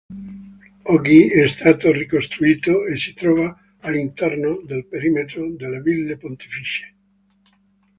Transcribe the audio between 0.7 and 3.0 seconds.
Oggi è stato ricostruito e